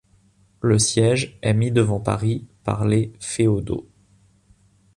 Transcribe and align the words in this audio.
Le 0.61 0.79
siège 0.79 1.37
est 1.43 1.53
mis 1.53 1.69
devant 1.69 1.99
Paris 1.99 2.47
par 2.63 2.87
les 2.87 3.13
féodaux. 3.19 3.87